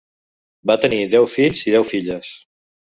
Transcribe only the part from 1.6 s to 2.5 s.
i deu filles.